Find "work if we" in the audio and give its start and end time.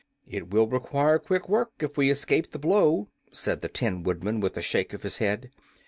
1.47-2.09